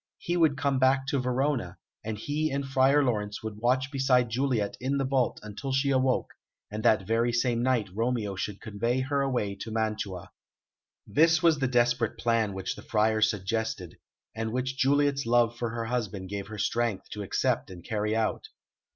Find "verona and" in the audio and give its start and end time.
1.19-2.17